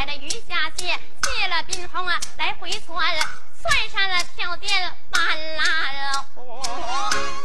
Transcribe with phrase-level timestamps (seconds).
[0.00, 2.96] 翻江倒海的鱼下蟹，蟹了冰红啊来回窜，
[3.60, 6.62] 窜上了跳涧满蓝湖。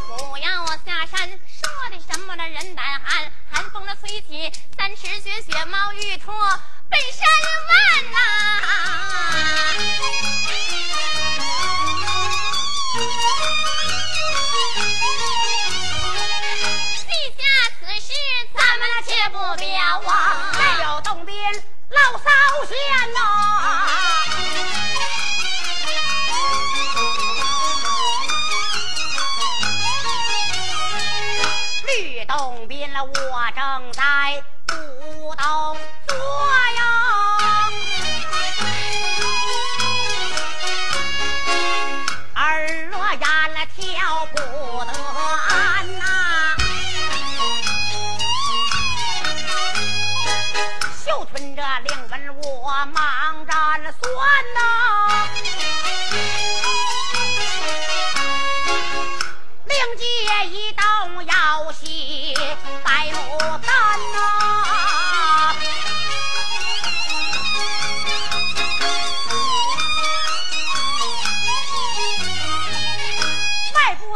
[0.08, 6.32] 不要下山，说的什么了人胆寒，寒风的吹起，三尺雪雪猫玉兔
[6.90, 7.28] 奔山
[7.68, 7.76] 万
[17.06, 17.44] 地下
[17.80, 18.14] 此事
[18.56, 20.55] 咱们且不表啊，
[22.36, 22.76] 老骚仙
[23.14, 23.18] 呐。
[31.88, 33.12] 绿东边了，我
[33.56, 34.02] 正在
[34.74, 35.78] 舞动
[36.08, 36.16] 坐
[36.78, 37.05] 呀，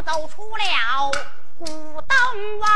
[0.03, 1.11] 走出了
[1.57, 2.67] 古洞外，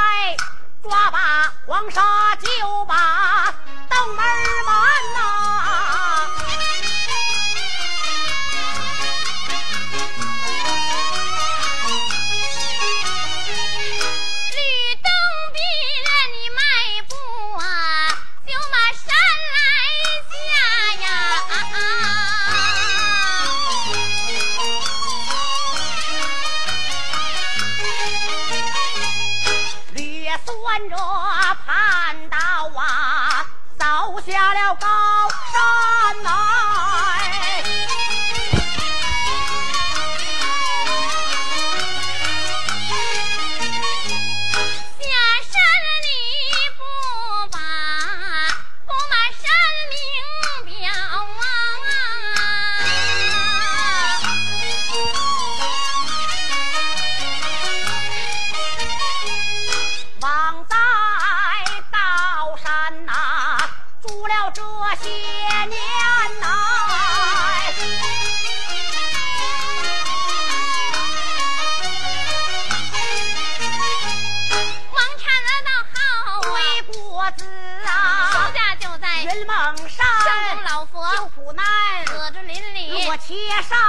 [0.84, 2.02] 抓把黄沙
[2.36, 3.54] 就把
[3.90, 4.18] 洞门
[4.66, 4.76] 满
[5.14, 6.13] 呐、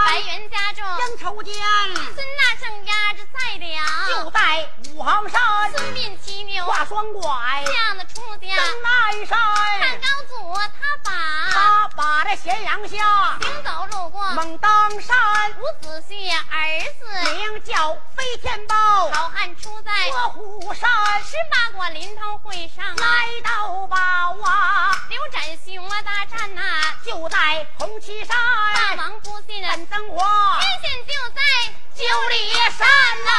[0.05, 1.55] 白云家中，应酬间，
[2.15, 3.04] 孙大圣压
[3.35, 3.59] 着在
[4.09, 5.41] 就，在五行山。
[5.73, 11.11] 孙膑骑牛挂双拐，这的出家，登南看山，高祖他把
[11.51, 13.39] 他把这咸阳下。
[13.41, 15.17] 行走路过，猛登山，
[15.59, 17.35] 伍子胥儿子。
[17.35, 18.75] 名叫飞天豹，
[19.11, 19.93] 好汉出在。
[20.11, 20.89] 卧虎山，
[21.25, 23.97] 十八国临头会上啊，来到宝
[24.45, 26.63] 啊，刘展雄啊大战呐，
[27.05, 28.37] 就在红旗山，
[28.75, 31.43] 大王不信人，本增华天险就在
[31.95, 32.87] 九里山
[33.25, 33.31] 呐、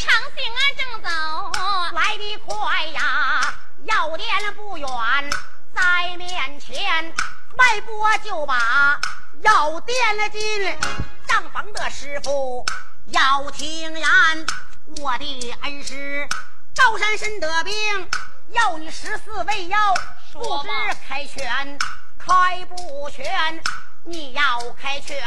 [0.00, 1.08] 长行啊正走，
[1.94, 4.88] 来得快呀，药店不远，
[5.74, 7.12] 在面前
[7.56, 9.00] 迈步就把
[9.42, 10.40] 药店了进。
[11.26, 12.64] 账房的师傅
[13.06, 14.46] 要听言，
[15.00, 16.28] 我的恩师
[16.76, 17.74] 高山深得病，
[18.50, 19.78] 要你十四味药，
[20.32, 20.68] 不知
[21.06, 21.78] 开拳
[22.18, 23.60] 开不全？
[24.04, 24.42] 你要
[24.80, 25.20] 开拳，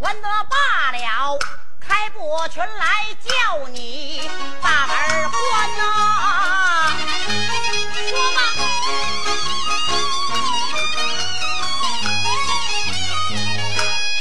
[0.00, 1.38] 还得罢了。
[1.80, 4.30] 开不全来叫你
[4.62, 5.82] 把门关呐、
[8.08, 8.40] 说吧，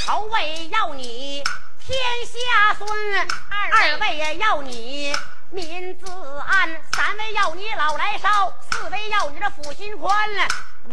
[0.05, 1.43] 头位要你
[1.85, 2.87] 天下孙，
[3.49, 5.13] 二位二位也要你
[5.49, 6.05] 民自
[6.45, 10.29] 安，三位要你老来少，四位要你这腹心宽，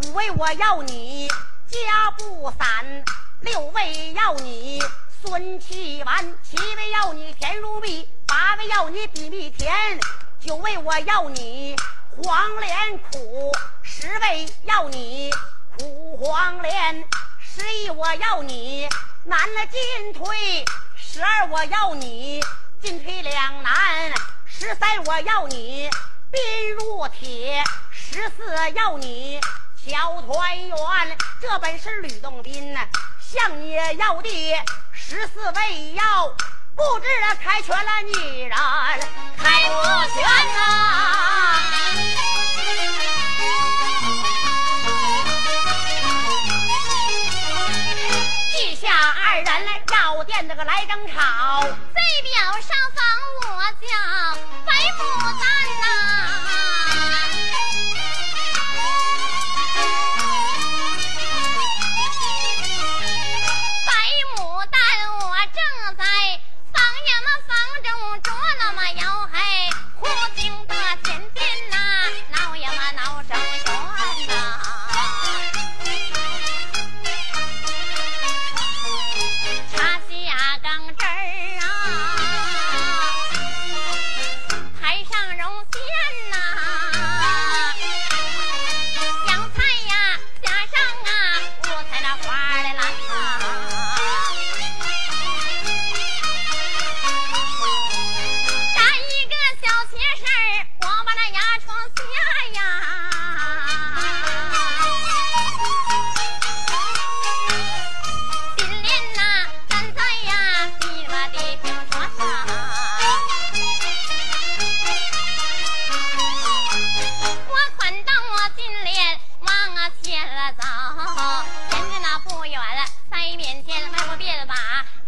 [0.04, 1.28] 五位我要你
[1.66, 3.04] 家不散，
[3.40, 4.80] 六位要你
[5.20, 9.98] 孙七万，七位要你甜如蜜，八位要你比蜜甜，
[10.38, 11.74] 九位我要你
[12.16, 13.52] 黄连苦，
[13.82, 15.32] 十位要你
[15.76, 17.04] 苦黄连，
[17.40, 18.88] 十一我要你
[19.24, 20.64] 难了进退，
[20.96, 22.40] 十二我要你
[22.80, 24.12] 进退两难，
[24.56, 25.90] 十三我要你
[26.30, 26.40] 冰
[26.74, 29.40] 如铁，十四要你
[29.84, 30.76] 乔团圆。
[31.40, 32.86] 这本是吕洞宾呐，
[33.20, 34.56] 向你要的
[34.92, 36.32] 十四味药，
[36.76, 37.06] 不知
[37.42, 38.56] 开全了你人
[39.36, 39.74] 开不
[40.14, 41.23] 全呐、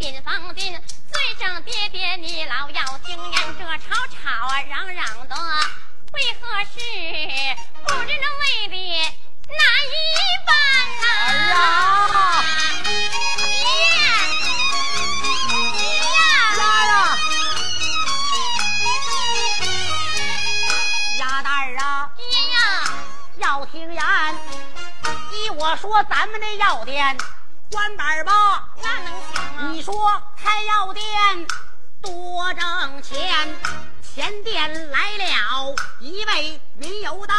[0.06, 0.80] 把边房进，
[1.12, 5.34] 嘴上爹爹你老要听言，这吵吵啊嚷嚷的，
[6.12, 6.78] 为何事？
[7.84, 8.76] 不知那为的
[9.48, 9.58] 哪
[9.90, 9.92] 一
[10.46, 10.48] 般
[11.00, 11.04] 呐？
[11.26, 11.58] 儿啊
[12.84, 13.50] 爹，
[15.76, 16.30] 爹呀！
[16.56, 16.94] 丫呀，
[21.18, 21.84] 丫蛋儿啊，
[22.16, 22.56] 爹呀！
[23.38, 24.00] 要听言，
[25.32, 27.18] 依我说，咱们这药店
[27.72, 28.68] 关板儿吧。
[28.80, 29.25] 那能？
[29.58, 29.94] 你说
[30.36, 31.04] 开药店
[32.02, 33.48] 多挣钱，
[34.02, 37.34] 前店来了一位云游道，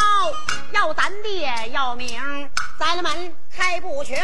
[0.72, 4.18] 要咱爹要命，咱们开不全，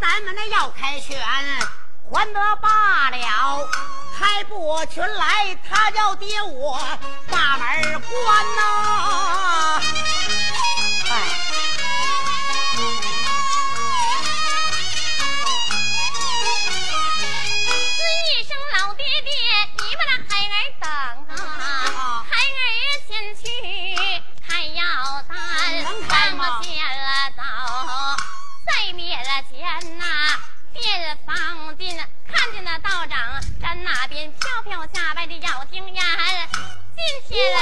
[0.00, 1.16] 咱们那要开全，
[2.10, 3.68] 还得罢了。
[4.18, 6.78] 开不全来，他叫爹我
[7.30, 9.80] 把门关呐、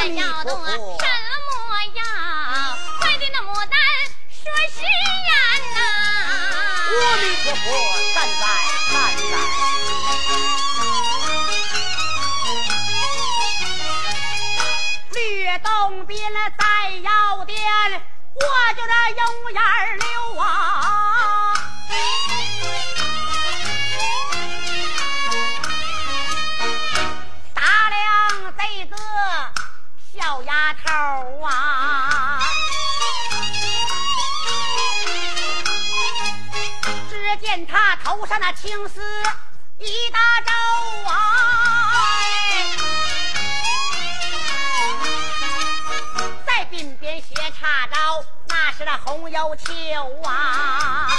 [0.04, 0.84] 今天要动什么
[1.94, 2.02] 药？
[3.00, 3.72] 快对那牡丹
[4.28, 5.30] 说实言
[5.72, 5.78] 呐！
[6.92, 7.64] 阿弥陀佛，
[8.12, 8.42] 善哉
[8.92, 9.32] 善哉。
[15.14, 15.18] 吕
[15.62, 16.12] 洞宾
[16.58, 16.62] 在
[16.98, 17.08] 药
[17.46, 17.56] 店，
[18.34, 18.40] 我
[18.76, 19.96] 就这有眼儿
[38.16, 39.00] 头上那青丝
[39.78, 40.52] 一大皱
[41.10, 41.90] 啊，
[46.46, 49.74] 在鬓边斜插着那是那红油球
[50.22, 51.10] 啊，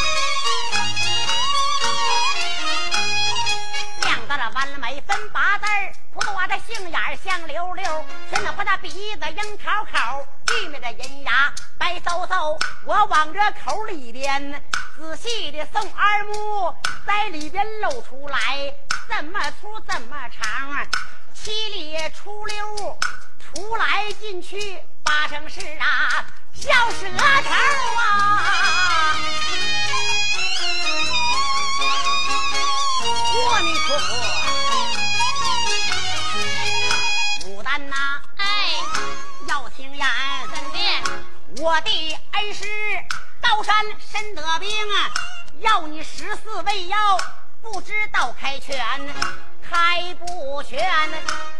[4.04, 14.64] 亮到了弯眉分八字儿，葡萄的杏眼儿香溜溜，全脑花那鼻子樱桃口，玉米的银牙白嗖嗖，我往这口里边
[14.98, 16.74] 仔细的送二目，
[17.06, 18.74] 在里边露出来，
[19.10, 20.88] 怎么粗怎么长，
[21.34, 22.98] 七里出溜，
[23.38, 27.20] 出来进去八成是啊，小舌头
[27.98, 29.16] 啊！
[33.52, 34.06] 阿弥陀佛，
[37.50, 38.46] 牡丹呐、哎，
[39.48, 40.08] 要听言。
[40.54, 40.78] 怎的？
[41.62, 42.66] 我的恩师
[43.48, 43.76] 高山
[44.12, 45.12] 深得兵啊，
[45.60, 46.98] 要你十四味药，
[47.62, 48.76] 不知道开拳，
[49.62, 50.84] 开不全？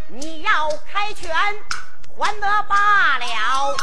[0.08, 1.32] 你要开拳，
[2.18, 3.78] 还得罢了；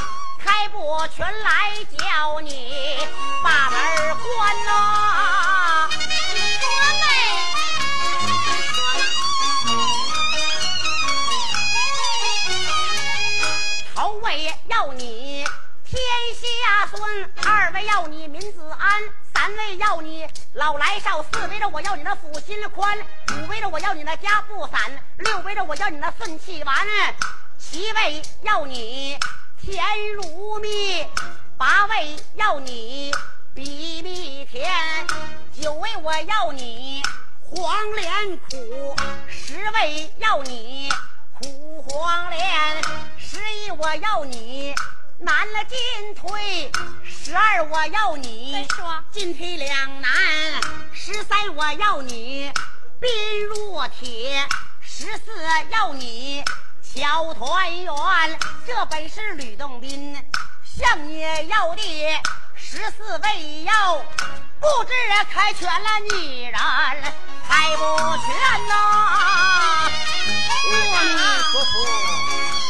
[0.44, 2.98] 开不全来叫你
[3.44, 5.88] 把门关呐！
[5.90, 6.01] 说
[16.92, 19.02] 下顺，二位要你民子安，
[19.34, 24.78] 三位要你老来少，四围着我要你那腹心宽，五围着我要你那家不散，
[25.16, 26.86] 六围着我要你那顺气丸，
[27.58, 29.18] 七位要你
[29.58, 29.82] 甜
[30.14, 31.06] 如蜜，
[31.56, 33.10] 八位要你
[33.54, 34.70] 比蜜甜，
[35.58, 37.02] 九位我要你
[37.40, 38.94] 黄连苦，
[39.30, 40.90] 十位要你
[41.40, 42.82] 苦黄连，
[43.16, 44.74] 十一我要你。
[45.22, 45.78] 难了进
[46.16, 46.72] 退，
[47.04, 48.66] 十二我要你
[49.12, 50.10] 进退两难，
[50.92, 52.52] 十三我要你
[53.00, 53.10] 兵
[53.46, 54.44] 若铁，
[54.80, 55.22] 十四
[55.70, 56.42] 要你
[56.82, 57.94] 巧团圆，
[58.66, 60.16] 这本是吕洞宾
[60.64, 61.82] 向你要的
[62.56, 64.04] 十四味药，
[64.58, 64.92] 不知
[65.32, 66.60] 开全了你然
[67.48, 67.82] 开不
[68.26, 68.74] 全呐、
[70.48, 70.72] 阿弥
[71.52, 72.61] 陀佛。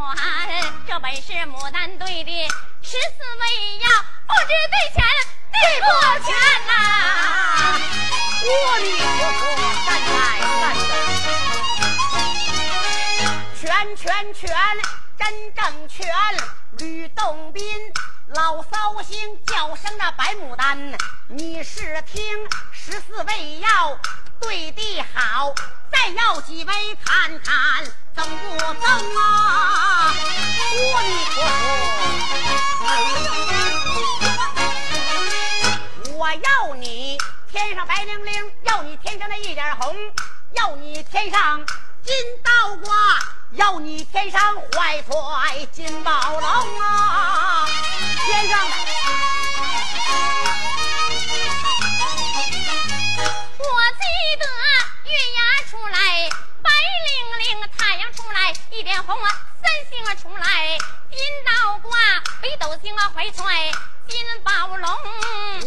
[0.00, 0.64] 团圆。
[0.86, 2.48] 这本是牡丹队的
[2.80, 2.96] 十四
[3.38, 3.86] 味药，
[4.26, 5.04] 不知对钱
[5.52, 5.86] 对不
[6.24, 6.32] 全
[6.66, 6.72] 呐、
[8.40, 9.04] 阿弥陀
[9.36, 9.40] 佛，
[9.84, 10.10] 善哉
[10.60, 10.90] 善哉，
[13.60, 13.62] 全
[13.94, 14.42] 全全，
[15.18, 15.20] 真
[15.54, 16.08] 正全，
[16.78, 17.62] 吕洞宾。
[18.32, 20.96] 老骚星叫声那白牡丹，
[21.28, 22.24] 你是听
[22.72, 23.98] 十四味药
[24.40, 25.52] 对的好，
[25.90, 26.72] 再要几味
[27.04, 27.84] 看看
[28.20, 28.84] 等不等
[29.16, 29.22] 啊？
[30.04, 31.64] 阿弥陀佛。
[36.18, 37.16] 我要你
[37.50, 39.96] 天上白灵灵，要你天上那一点红，
[40.52, 41.64] 要你天上
[42.04, 43.18] 金倒挂，
[43.52, 46.42] 要你天上怀揣金宝龙
[46.82, 47.66] 啊！
[48.26, 48.74] 天上的
[58.80, 59.28] 一点红啊；
[59.62, 60.78] 三星啊出来，
[61.10, 61.92] 金倒挂；
[62.40, 63.44] 北斗星啊怀揣
[64.08, 64.90] 金宝龙。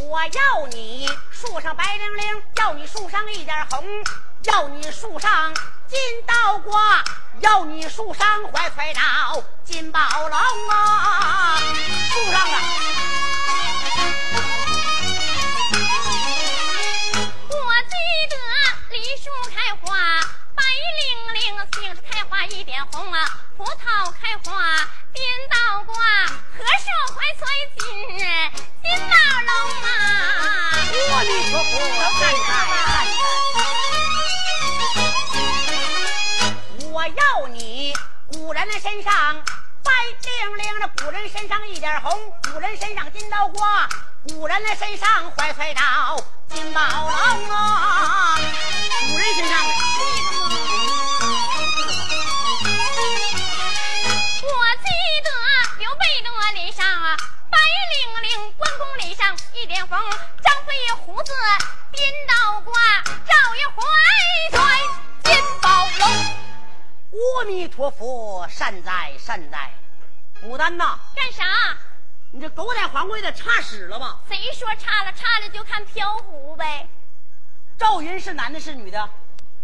[0.10, 3.86] 我要你树上白灵灵，要你树上一点红，
[4.46, 5.54] 要你树上
[5.88, 7.04] 金倒挂，
[7.42, 9.00] 要你树上怀揣着
[9.64, 10.40] 金宝龙
[10.72, 11.60] 啊！
[12.10, 12.60] 树上啊，
[17.52, 17.96] 我记
[18.32, 18.36] 得
[18.90, 20.20] 梨树开花，
[20.64, 21.04] 白灵
[21.34, 21.36] 灵；
[21.74, 23.28] 杏子开花一点红啊；
[23.58, 25.94] 葡萄开花颠倒挂，
[26.58, 27.42] 荷树怀揣
[27.78, 27.84] 金
[28.18, 29.52] 金宝龙
[29.84, 29.86] 啊。
[31.12, 31.72] 阿弥陀佛，
[32.18, 33.28] 善哉善哉。
[36.92, 37.94] 我要你
[38.32, 39.44] 古人的身上
[39.84, 39.92] 白
[40.22, 43.90] 灵灵的，古人身上一点红，古人身上金刀挂，
[44.30, 45.82] 古人的身上怀揣着
[46.54, 48.40] 金宝龙啊！
[49.10, 49.60] 古人身上
[59.64, 61.32] 一点红，张飞胡子
[61.90, 62.74] 颠倒挂，
[63.06, 63.82] 赵云怀
[64.52, 64.60] 揣
[65.24, 66.10] 金宝龙。
[67.14, 69.72] 阿弥陀佛，善哉善哉。
[70.44, 71.78] 牡丹呐，干啥？
[72.32, 74.20] 你这狗仔黄贵的差屎了吧？
[74.28, 75.14] 谁说差了？
[75.14, 76.86] 差了就看漂浮呗。
[77.78, 79.10] 赵云是男的是女的？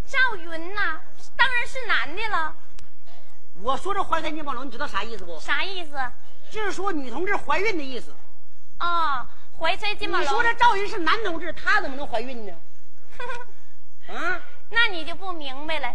[0.08, 1.02] 赵云呐，
[1.36, 2.56] 当然是男的了。
[3.62, 5.38] 我说这怀胎金宝龙，你知道啥意思不？
[5.42, 5.92] 啥意思？
[6.50, 8.16] 就是说女同志怀孕的意思。
[8.78, 9.28] 啊、
[9.60, 10.42] 怀揣金宝你说。
[10.42, 12.54] 这赵云是男同志，他怎么能怀孕呢？
[14.08, 14.40] 啊，
[14.70, 15.94] 那你就不明白了，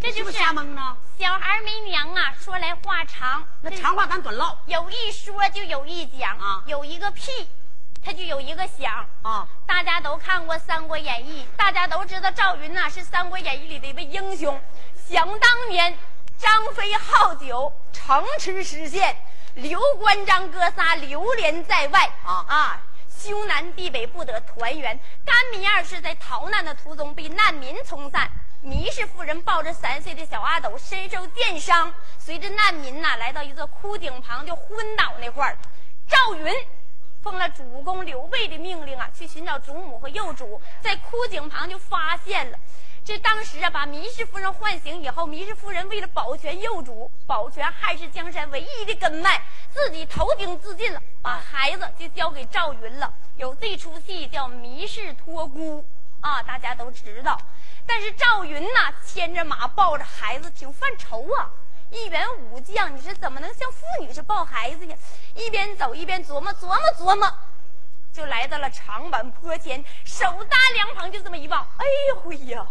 [0.00, 0.96] 这是不就是是瞎蒙呢？
[1.18, 2.34] 小孩没娘啊。
[2.38, 4.58] 说来话长，那长话咱短唠。
[4.66, 7.48] 有一说就有一讲啊有一个屁，
[8.04, 9.48] 他就有一个响啊。
[9.66, 14.60] 大家都看过《三国演义》，大家都知道赵云呐是《三国演义》里的一位英雄。
[15.08, 15.96] 想当年，
[16.38, 19.16] 张飞好酒，城池失陷，
[19.54, 22.82] 刘关张哥仨流连在外啊啊，
[23.18, 24.98] 兄南地北不得团圆。
[25.24, 28.30] 甘民二世在逃难的途中被难民冲散。
[28.62, 35.56] 糜氏夫人抱着三岁的小阿斗，身受箭伤，随着难民呐来到一座枯井旁，就昏倒那块儿。
[36.08, 36.52] 赵云
[37.22, 42.58] 奉了主公刘备的命令啊，去寻找祖母和幼主，在枯井旁就发现了。
[43.06, 49.40] 这当时啊，把糜氏夫人唤醒以后，糜氏夫人为了保全幼主，保全汉室江山唯一的根脉，
[49.72, 53.14] 自己投井自尽了，把孩子就交给赵云了。
[53.36, 55.80] 有这出戏叫《糜氏托孤》
[56.20, 57.40] 啊，大家都知道。
[57.86, 61.48] 但是赵云呐，牵着马抱着孩子，挺犯愁啊。
[61.92, 64.96] 一员武将，你是怎么能像妇女是抱孩子呢？
[65.36, 67.32] 一边走一边琢磨琢磨琢磨，
[68.12, 72.66] 就来到了长坂坡前，手搭凉棚，就这么一抱，哎呦喂呀，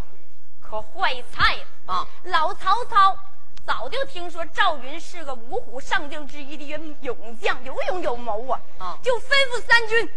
[0.68, 2.06] 可坏菜了啊！
[2.24, 3.16] 老曹操
[3.64, 6.64] 早就听说赵云是个五虎上将之一的
[7.00, 8.60] 勇将，有勇有谋啊！
[8.78, 10.12] 啊，就吩咐三军。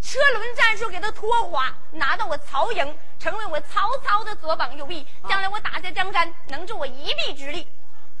[0.00, 5.04] 车轮战术给他拖垮，拿到我曹营，成为我曹操的左膀右臂。
[5.28, 7.66] 将来我打下江山，能助我一臂之力。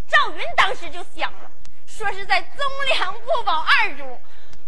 [0.08, 1.50] 赵云当时就想了，
[1.86, 2.58] 说是在忠
[2.96, 4.20] 良不保二主，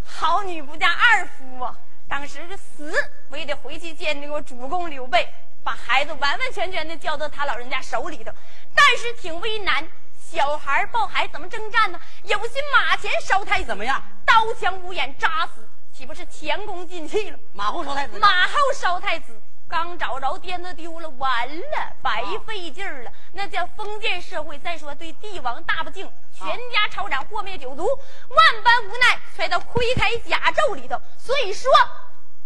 [0.04, 1.76] 好女不嫁二夫啊。
[2.08, 2.92] 当时就死
[3.28, 5.28] 我也得回去见那个主公刘备，
[5.62, 8.32] 把孩子完完全全的交到他老人家手里头。
[8.74, 9.86] 但是挺为难，
[10.18, 12.00] 小孩抱孩怎么征战呢？
[12.24, 14.02] 有心马前烧太子，怎么样？
[14.24, 15.68] 刀枪无眼扎死。
[15.92, 17.38] 岂不是前功尽弃了？
[17.52, 19.38] 马后烧太子，马后烧太子，
[19.68, 23.12] 刚找着鞭子丢了，完了，白费劲儿了。
[23.32, 24.58] 那叫封建社会。
[24.60, 30.98] 再说对帝王大不敬，全家抄斩，祸灭九族，万般无奈，揣到盔铠甲胄里头。
[31.18, 31.70] 所以说，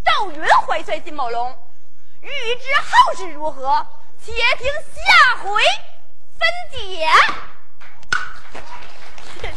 [0.05, 1.57] 赵云怀揣金宝龙，
[2.25, 3.87] 欲知后事如何，
[4.19, 5.63] 且听下回
[6.39, 7.07] 分解。
[9.41, 9.55] 谢谢。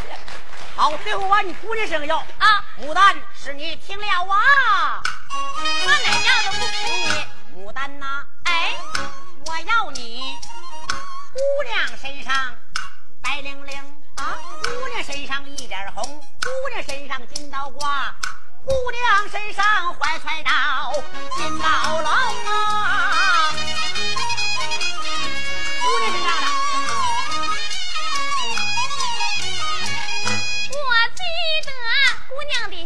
[0.76, 2.18] 好，最后把你姑娘生要。
[2.18, 5.02] 啊，牡丹是你听了啊，
[5.32, 6.68] 我哪样都不服
[7.56, 8.76] 你，牡丹呐，哎，
[9.46, 10.36] 我要你
[11.32, 12.54] 姑娘身上
[13.22, 18.14] 白灵灵啊，姑娘身上一点红，姑娘身上金刀挂，
[18.68, 20.50] 姑娘身上怀揣着
[21.38, 23.54] 金宝龙啊，
[25.82, 26.48] 姑娘身上的。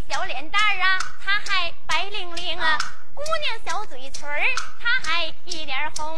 [0.10, 2.78] 小脸蛋儿啊，她还白灵灵啊；
[3.13, 4.41] 姑娘小嘴唇儿，
[4.82, 6.17] 她还一点红。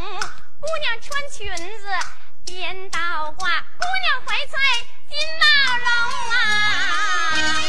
[0.59, 1.87] 姑娘穿裙子
[2.45, 4.59] 编倒挂，姑娘怀揣
[5.09, 5.45] 金毛
[5.77, 5.87] 龙
[6.31, 7.62] 啊。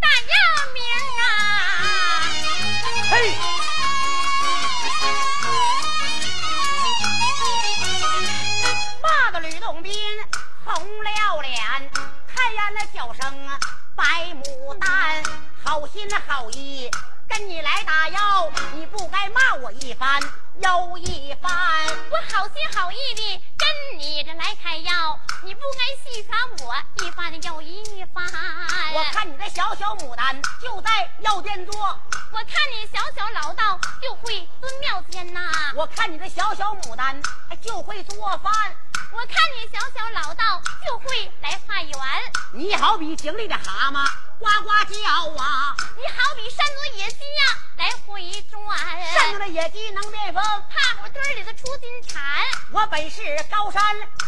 [0.00, 0.34] 打要
[0.72, 0.78] 名
[1.20, 1.22] 啊！
[3.10, 3.12] 嘿，
[9.02, 9.92] 骂的吕洞宾
[10.64, 11.90] 红了脸，
[12.26, 13.22] 开言那叫声
[13.94, 15.22] 白牡丹，
[15.62, 16.90] 好心好意
[17.28, 20.20] 跟你来打药，你不该骂我一番。
[20.60, 21.50] 又一番，
[22.10, 28.24] 我好心好意的跟你这来开药，你不该戏耍我一番又一番。
[28.94, 31.78] 我看你这小小牡丹就在药店做，
[32.32, 35.52] 我看你小小老道就会蹲庙前呐。
[35.74, 37.20] 我看你这小小牡丹
[37.60, 38.74] 就会做饭，
[39.12, 41.92] 我看你小小老道就会来化缘。
[42.54, 44.23] 你好比井里的蛤蟆。
[44.38, 45.76] 呱呱叫啊！
[45.96, 48.78] 你好比山中野鸡呀，来回转。
[49.12, 52.22] 山中的野鸡能变风，怕火堆里的出金蝉。
[52.72, 53.82] 我本是高山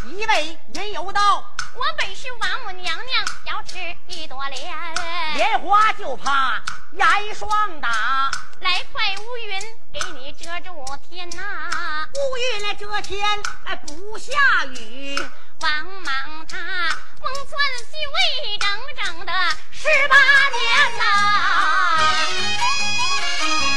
[0.05, 1.43] 一位云游道，
[1.75, 3.77] 我本是王母娘娘要吃
[4.07, 4.95] 一朵莲。
[5.35, 6.61] 莲花就怕
[6.93, 9.61] 严霜打，来块乌云
[9.93, 12.07] 给你遮住天呐。
[12.13, 15.19] 乌云来遮天，哎不下雨。
[15.59, 16.55] 王莽他
[17.19, 18.69] 封寸虚位整
[19.03, 19.33] 整的
[19.71, 20.15] 十八
[20.49, 21.01] 年呐。
[23.41, 23.76] 一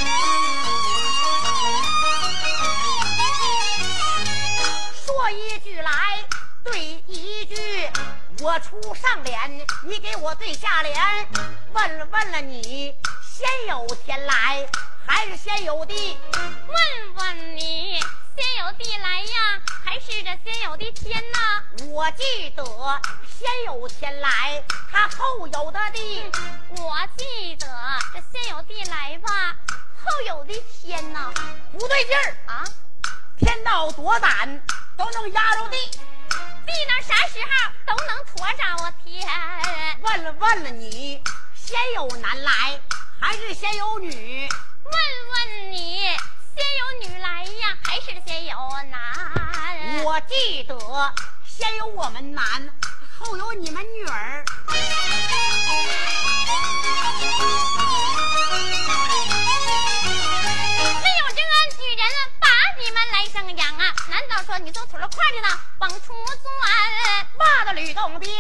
[8.42, 10.96] 我出上联，你给我对下联。
[11.74, 14.66] 问了问了你，先有天来
[15.06, 16.16] 还是先有地？
[16.32, 18.00] 问问你，
[18.34, 21.62] 先有地来呀，还是这先有的天呐？
[21.88, 22.64] 我记得
[23.28, 26.24] 先有天来，他后有的地。
[26.70, 27.66] 我记得
[28.14, 29.54] 这先有地来吧，
[30.02, 31.30] 后有的天呐。
[31.72, 32.64] 不对劲儿啊！
[33.38, 34.62] 天道多胆，
[34.96, 35.76] 都能压着地；
[36.66, 37.50] 地呢，啥时候
[37.86, 39.28] 都能驮着天。
[40.02, 41.22] 问了问了你，
[41.54, 42.80] 先有男来
[43.20, 44.48] 还是先有女？
[44.84, 46.00] 问问你，
[46.56, 48.56] 先有女来呀，还是先有
[48.90, 50.02] 男？
[50.04, 50.76] 我记得
[51.44, 52.44] 先有我们男，
[53.18, 54.44] 后有你们女儿。
[64.20, 66.68] 难道说你走腿儿快的呢，往出钻，
[67.38, 68.30] 骂的吕洞宾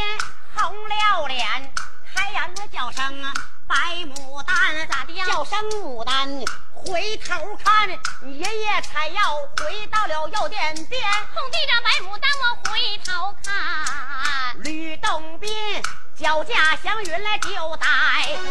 [0.54, 1.26] 红了。
[1.26, 1.72] 脸，
[2.14, 3.32] 开言他叫声
[3.66, 3.74] 白
[4.14, 5.24] 牡丹，咋的呀？
[5.26, 6.28] 叫声牡丹，
[6.74, 10.28] 回头看，爷爷才要回到了。
[10.28, 11.02] 药店边，
[11.34, 15.82] 红地上白牡丹，我回头看，吕洞宾
[16.18, 17.86] 脚架祥云来就带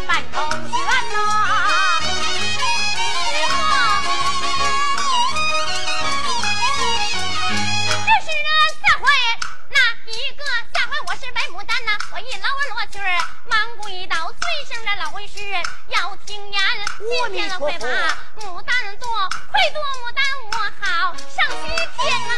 [0.08, 2.00] 半空悬呐。
[12.12, 13.06] 我一老二罗裙儿，
[13.48, 15.38] 忙跪倒，尊声这老为师
[15.88, 16.60] 要听言。
[16.98, 17.86] 今天了快把
[18.40, 19.08] 牡丹夺，
[19.50, 21.62] 快夺牡丹我好上西
[21.96, 22.32] 天呐！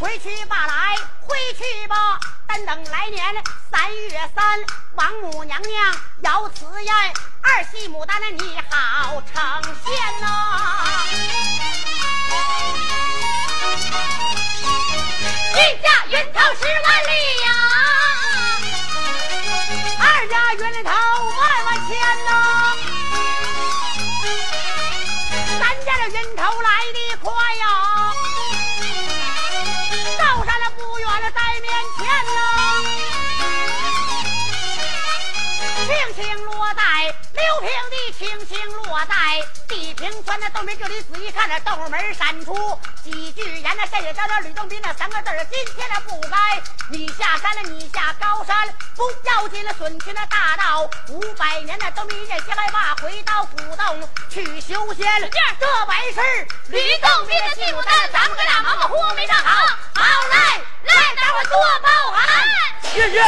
[0.00, 6.94] 回去吧，来回去吧，但等来年三月三，王母娘娘要此言，
[7.42, 10.26] 儿媳牡丹你好成仙呐！
[15.54, 17.12] 一家云头十万里
[17.44, 17.48] 呀，
[19.98, 21.90] 二家云头万万千
[22.24, 22.28] 呐，
[25.58, 27.62] 三家的云头来的快呀，
[30.18, 32.00] 到山了不远了在面前
[32.34, 32.38] 呐，
[35.86, 36.82] 轻轻落在
[37.32, 39.12] 六平地，轻轻落在。
[40.08, 45.46] 地平川那豆门这里仔细看，那豆门闪出几句言，那下写着吕洞宾那三个字儿。
[45.50, 46.36] 今天那不该
[46.90, 48.56] 你下山了，你下高山
[48.96, 52.96] 不要紧了，损去那大道五百年，那都没见下来吧？
[53.02, 55.06] 回到古洞去修仙。
[55.30, 59.66] 这白事吕洞宾的戏不单，咱们哥俩忙忙活没上好。
[59.94, 62.44] 好来来，大伙多包涵，
[62.94, 63.22] 谢谢。